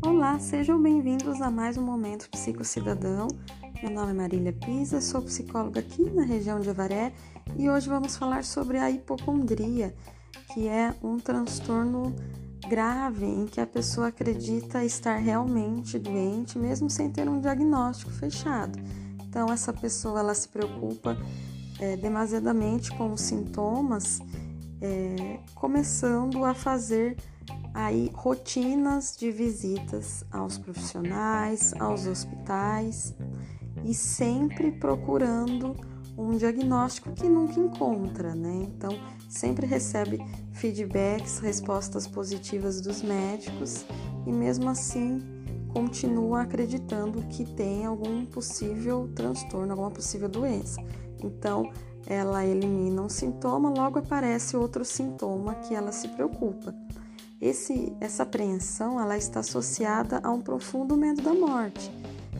Olá, 0.00 0.38
sejam 0.38 0.80
bem-vindos 0.82 1.42
a 1.42 1.50
mais 1.50 1.76
um 1.76 1.82
Momento 1.82 2.30
Psicocidadão. 2.30 3.28
Meu 3.82 3.90
nome 3.90 4.12
é 4.12 4.14
Marília 4.14 4.52
Pisa, 4.52 5.00
sou 5.00 5.20
psicóloga 5.20 5.80
aqui 5.80 6.08
na 6.10 6.22
região 6.22 6.60
de 6.60 6.70
Avaré 6.70 7.12
e 7.58 7.68
hoje 7.68 7.88
vamos 7.88 8.16
falar 8.16 8.44
sobre 8.44 8.78
a 8.78 8.90
hipocondria, 8.90 9.94
que 10.54 10.66
é 10.68 10.94
um 11.02 11.18
transtorno 11.18 12.14
grave 12.68 13.26
em 13.26 13.46
que 13.46 13.60
a 13.60 13.66
pessoa 13.66 14.08
acredita 14.08 14.84
estar 14.84 15.16
realmente 15.16 15.98
doente, 15.98 16.58
mesmo 16.58 16.88
sem 16.88 17.10
ter 17.10 17.28
um 17.28 17.40
diagnóstico 17.40 18.10
fechado. 18.12 18.78
Então, 19.28 19.52
essa 19.52 19.72
pessoa 19.72 20.20
ela 20.20 20.34
se 20.34 20.48
preocupa 20.48 21.18
é, 21.78 21.96
demasiadamente 21.96 22.90
com 22.96 23.12
os 23.12 23.20
sintomas, 23.20 24.20
é, 24.82 25.38
começando 25.54 26.44
a 26.44 26.52
fazer 26.52 27.16
aí 27.72 28.10
rotinas 28.12 29.16
de 29.16 29.30
visitas 29.30 30.24
aos 30.30 30.58
profissionais, 30.58 31.72
aos 31.78 32.06
hospitais 32.06 33.14
e 33.84 33.94
sempre 33.94 34.72
procurando 34.72 35.74
um 36.18 36.36
diagnóstico 36.36 37.12
que 37.12 37.28
nunca 37.28 37.58
encontra, 37.58 38.34
né? 38.34 38.66
Então, 38.68 38.90
sempre 39.28 39.66
recebe 39.66 40.18
feedbacks, 40.52 41.38
respostas 41.38 42.06
positivas 42.06 42.80
dos 42.80 43.02
médicos 43.02 43.86
e 44.26 44.32
mesmo 44.32 44.68
assim 44.68 45.20
continua 45.72 46.42
acreditando 46.42 47.22
que 47.28 47.46
tem 47.46 47.86
algum 47.86 48.26
possível 48.26 49.10
transtorno, 49.14 49.72
alguma 49.72 49.90
possível 49.90 50.28
doença. 50.28 50.82
Então, 51.24 51.72
ela 52.06 52.44
elimina 52.44 53.02
um 53.02 53.08
sintoma, 53.08 53.70
logo 53.70 53.98
aparece 53.98 54.56
outro 54.56 54.84
sintoma 54.84 55.54
que 55.54 55.74
ela 55.74 55.92
se 55.92 56.08
preocupa. 56.08 56.74
Esse, 57.40 57.92
essa 58.00 58.22
apreensão 58.22 59.00
ela 59.00 59.16
está 59.16 59.40
associada 59.40 60.20
a 60.22 60.30
um 60.30 60.40
profundo 60.40 60.96
medo 60.96 61.22
da 61.22 61.34
morte. 61.34 61.90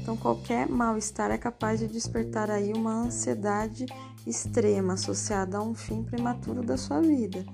Então, 0.00 0.16
qualquer 0.16 0.68
mal-estar 0.68 1.30
é 1.30 1.38
capaz 1.38 1.78
de 1.78 1.86
despertar 1.86 2.50
aí 2.50 2.72
uma 2.72 2.92
ansiedade 2.92 3.86
extrema 4.26 4.94
associada 4.94 5.58
a 5.58 5.62
um 5.62 5.74
fim 5.74 6.02
prematuro 6.02 6.62
da 6.62 6.76
sua 6.76 7.00
vida. 7.00 7.44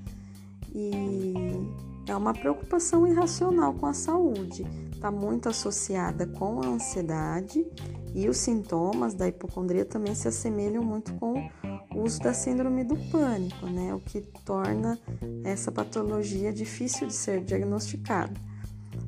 E 0.74 1.34
é 2.06 2.14
uma 2.14 2.32
preocupação 2.32 3.06
irracional 3.06 3.74
com 3.74 3.86
a 3.86 3.92
saúde. 3.92 4.66
Está 4.92 5.10
muito 5.10 5.48
associada 5.48 6.26
com 6.26 6.60
a 6.62 6.66
ansiedade 6.66 7.66
e 8.14 8.28
os 8.28 8.38
sintomas 8.38 9.14
da 9.14 9.28
hipocondria 9.28 9.84
também 9.84 10.14
se 10.14 10.28
assemelham 10.28 10.82
muito 10.82 11.12
com 11.14 11.48
uso 11.94 12.20
da 12.20 12.34
síndrome 12.34 12.84
do 12.84 12.96
pânico, 13.10 13.66
né? 13.66 13.94
O 13.94 14.00
que 14.00 14.20
torna 14.44 14.98
essa 15.44 15.70
patologia 15.70 16.52
difícil 16.52 17.06
de 17.06 17.14
ser 17.14 17.42
diagnosticada. 17.42 18.34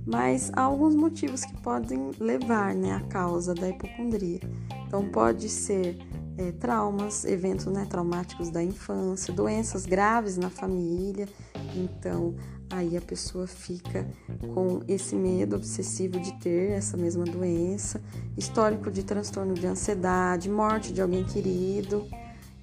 Mas 0.07 0.53
há 0.55 0.63
alguns 0.63 0.95
motivos 0.95 1.45
que 1.45 1.61
podem 1.61 2.11
levar 2.21 2.75
né, 2.75 2.93
à 2.93 3.01
causa 3.01 3.55
da 3.55 3.69
hipocondria. 3.69 4.41
Então, 4.87 5.09
pode 5.09 5.49
ser 5.49 5.99
é, 6.39 6.53
traumas, 6.53 7.25
eventos 7.25 7.67
né, 7.67 7.87
traumáticos 7.89 8.51
da 8.51 8.63
infância, 8.63 9.35
doenças 9.35 9.85
graves 9.85 10.37
na 10.37 10.51
família. 10.51 11.29
Então, 11.75 12.37
aí 12.71 12.97
a 12.97 13.01
pessoa 13.01 13.47
fica 13.47 14.09
com 14.55 14.81
esse 14.87 15.17
medo 15.17 15.57
obsessivo 15.57 16.21
de 16.21 16.33
ter 16.39 16.73
essa 16.73 16.97
mesma 16.97 17.25
doença, 17.25 18.01
histórico 18.37 18.91
de 18.91 19.03
transtorno 19.03 19.55
de 19.55 19.67
ansiedade, 19.67 20.51
morte 20.51 20.93
de 20.93 21.01
alguém 21.01 21.25
querido. 21.25 22.07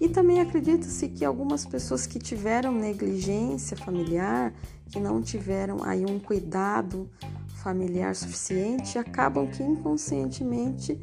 E 0.03 0.09
também 0.09 0.41
acredita-se 0.41 1.07
que 1.07 1.23
algumas 1.23 1.65
pessoas 1.65 2.05
que 2.05 2.19
tiveram 2.19 2.73
negligência 2.73 3.77
familiar, 3.77 4.53
que 4.89 4.99
não 4.99 5.21
tiveram 5.21 5.81
aí 5.81 6.05
um 6.05 6.19
cuidado 6.19 7.09
familiar 7.63 8.13
suficiente, 8.13 8.99
acabam 8.99 9.47
que 9.47 9.63
inconscientemente 9.63 10.99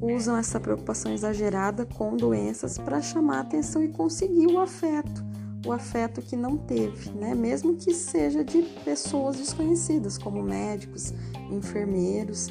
usam 0.00 0.34
essa 0.34 0.58
preocupação 0.58 1.12
exagerada 1.12 1.84
com 1.84 2.16
doenças 2.16 2.78
para 2.78 3.02
chamar 3.02 3.40
atenção 3.40 3.84
e 3.84 3.88
conseguir 3.88 4.46
o 4.46 4.60
afeto, 4.60 5.22
o 5.66 5.70
afeto 5.70 6.22
que 6.22 6.36
não 6.36 6.56
teve, 6.56 7.10
né? 7.10 7.34
Mesmo 7.34 7.76
que 7.76 7.92
seja 7.92 8.42
de 8.42 8.62
pessoas 8.82 9.36
desconhecidas, 9.36 10.16
como 10.16 10.42
médicos, 10.42 11.12
enfermeiros. 11.50 12.50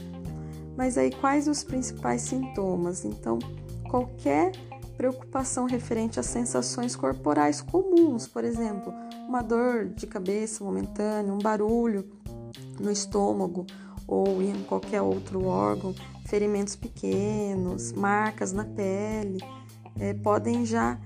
Mas 0.77 0.95
aí 0.95 1.09
quais 1.09 1.47
os 1.47 1.63
principais 1.63 2.21
sintomas? 2.21 3.03
Então, 3.03 3.39
qualquer 3.89 4.51
preocupação 4.97 5.65
referente 5.65 6.19
a 6.19 6.23
sensações 6.23 6.95
corporais 6.95 7.61
comuns, 7.61 8.27
por 8.27 8.43
exemplo, 8.43 8.93
uma 9.27 9.41
dor 9.41 9.85
de 9.85 10.07
cabeça 10.07 10.63
momentânea, 10.63 11.33
um 11.33 11.39
barulho 11.39 12.09
no 12.79 12.91
estômago 12.91 13.65
ou 14.07 14.41
em 14.41 14.63
qualquer 14.63 15.01
outro 15.01 15.45
órgão, 15.45 15.93
ferimentos 16.25 16.75
pequenos, 16.75 17.91
marcas 17.91 18.51
na 18.51 18.63
pele, 18.63 19.39
é, 19.99 20.13
podem 20.13 20.65
já 20.65 20.99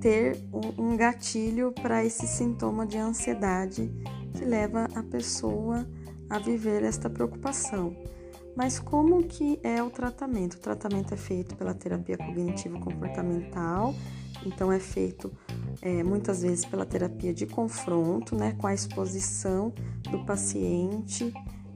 ter 0.00 0.38
um, 0.78 0.96
gatilho 0.96 1.72
para 1.72 2.04
esse 2.04 2.26
sintoma 2.26 2.86
de 2.86 2.98
ansiedade 2.98 3.90
que 4.34 4.44
leva 4.44 4.86
a 4.94 5.02
pessoa 5.02 5.88
a 6.28 6.38
viver 6.38 6.82
esta 6.82 7.08
preocupação. 7.08 7.96
Mas 8.56 8.78
como 8.78 9.22
que 9.24 9.58
é 9.62 9.82
o 9.82 9.90
tratamento? 9.90 10.54
O 10.54 10.60
tratamento 10.60 11.12
é 11.12 11.16
feito 11.16 11.56
pela 11.56 11.74
terapia 11.74 12.16
cognitivo-comportamental, 12.16 13.94
então 14.46 14.70
é 14.70 14.78
feito 14.78 15.32
é, 15.82 16.04
muitas 16.04 16.42
vezes 16.42 16.64
pela 16.64 16.86
terapia 16.86 17.34
de 17.34 17.46
confronto, 17.46 18.36
né, 18.36 18.54
com 18.58 18.66
a 18.66 18.74
exposição 18.74 19.72
do 20.10 20.24
paciente 20.24 21.32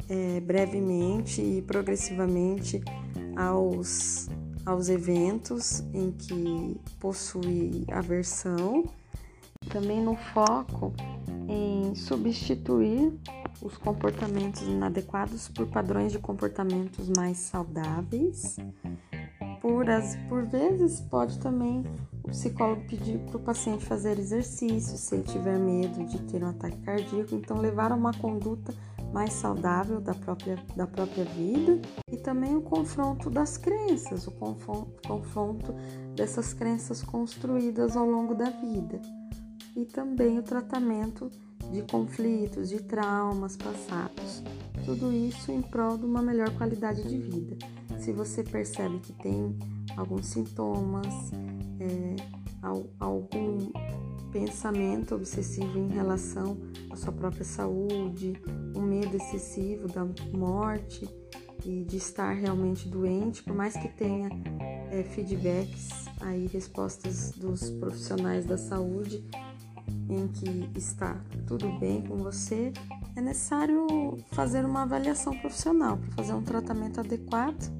é, 0.09 0.41
brevemente 0.41 1.43
e 1.43 1.63
progressivamente 1.63 2.81
aos, 3.37 4.29
aos 4.65 4.89
eventos 4.89 5.81
em 5.93 6.13
que 6.13 6.81
possui 6.99 7.85
aversão. 7.91 8.85
Também 9.71 10.03
no 10.03 10.17
foco 10.33 10.95
em 11.49 11.95
substituir 11.95 13.13
os 13.63 13.77
comportamentos 13.77 14.63
inadequados 14.63 15.49
por 15.49 15.67
padrões 15.67 16.13
de 16.13 16.19
comportamentos 16.19 17.09
mais 17.09 17.39
saudáveis. 17.39 18.57
Por, 19.61 19.91
as, 19.91 20.17
por 20.29 20.45
vezes, 20.47 21.01
pode 21.01 21.39
também 21.41 21.85
o 22.23 22.29
psicólogo 22.29 22.87
pedir 22.87 23.19
para 23.21 23.37
o 23.37 23.41
paciente 23.41 23.85
fazer 23.85 24.19
exercício, 24.19 24.97
se 24.97 25.15
ele 25.15 25.25
tiver 25.25 25.59
medo 25.59 26.05
de 26.07 26.19
ter 26.23 26.45
um 26.45 26.49
ataque 26.49 26.79
cardíaco, 26.79 27.35
então 27.35 27.59
levar 27.59 27.91
a 27.91 27.97
uma 27.97 28.13
conduta 28.13 28.73
mais 29.13 29.33
saudável 29.33 30.01
da 30.01 30.15
própria, 30.15 30.57
da 30.77 30.87
própria 30.87 31.25
vida. 31.25 31.81
E 32.11 32.17
também 32.17 32.55
o 32.57 32.63
confronto 32.63 33.31
das 33.31 33.57
crenças, 33.57 34.27
o 34.27 34.33
confronto, 34.33 35.75
dessas 36.15 36.53
crenças 36.53 37.03
construídas 37.03 37.97
ao 37.97 38.07
longo 38.07 38.35
da 38.35 38.51
vida. 38.51 39.01
E 39.77 39.85
também 39.85 40.39
o 40.39 40.43
tratamento 40.43 41.31
de 41.71 41.83
conflitos, 41.83 42.69
de 42.69 42.83
traumas 42.83 43.57
passados. 43.57 44.43
Tudo 44.85 45.13
isso 45.13 45.53
em 45.53 45.61
prol 45.61 45.99
de 45.99 46.05
uma 46.05 46.23
melhor 46.23 46.51
qualidade 46.57 47.03
de 47.03 47.19
vida. 47.19 47.57
Se 47.99 48.13
você 48.13 48.43
percebe 48.43 48.99
que 49.01 49.13
tem 49.13 49.57
alguns 49.97 50.27
sintomas, 50.27 51.07
é, 51.81 52.17
algum 52.99 53.71
pensamento 54.33 55.15
obsessivo 55.15 55.79
em 55.79 55.89
relação 55.89 56.57
à 56.91 56.97
sua 56.97 57.13
própria 57.13 57.45
saúde, 57.45 58.41
um 58.75 58.83
medo 58.83 59.17
excessivo 59.17 59.89
da 59.89 60.07
morte 60.33 61.09
e 61.65 61.85
de 61.85 61.97
estar 61.97 62.33
realmente 62.33 62.89
doente, 62.89 63.43
por 63.43 63.55
mais 63.55 63.75
que 63.75 63.89
tenha 63.89 64.29
é, 64.91 65.03
feedbacks, 65.03 66.09
aí 66.21 66.47
respostas 66.47 67.33
dos 67.33 67.71
profissionais 67.71 68.47
da 68.47 68.57
saúde 68.57 69.25
em 70.09 70.29
que 70.29 70.71
está 70.79 71.17
tudo 71.47 71.79
bem 71.79 72.03
com 72.03 72.17
você, 72.17 72.73
é 73.17 73.21
necessário 73.21 73.87
fazer 74.33 74.65
uma 74.65 74.83
avaliação 74.83 75.37
profissional 75.39 75.97
para 75.97 76.11
fazer 76.13 76.33
um 76.33 76.43
tratamento 76.43 77.01
adequado 77.01 77.73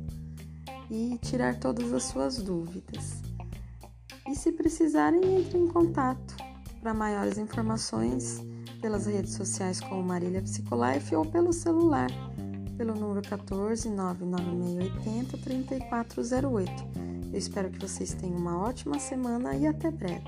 e 0.91 1.19
tirar 1.23 1.59
todas 1.59 1.93
as 1.93 2.05
suas 2.05 2.39
dúvidas. 2.39 3.23
E 4.29 4.35
se 4.35 4.53
precisarem, 4.53 5.39
entre 5.39 5.59
em 5.59 5.69
contato 5.69 6.37
para 6.81 6.93
maiores 6.93 7.39
informações 7.39 8.41
pelas 8.81 9.07
redes 9.07 9.35
sociais 9.35 9.81
como 9.81 10.03
Marília 10.03 10.43
Psicolife 10.43 11.15
ou 11.15 11.25
pelo 11.25 11.53
celular 11.53 12.11
pelo 12.79 12.95
número 12.95 13.21
14 13.29 13.91
99680 13.91 15.37
3408. 15.39 16.73
Eu 17.33 17.39
espero 17.39 17.69
que 17.69 17.81
vocês 17.81 18.15
tenham 18.15 18.39
uma 18.39 18.57
ótima 18.57 18.99
semana 19.01 19.55
e 19.57 19.67
até 19.67 19.91
breve. 19.91 20.23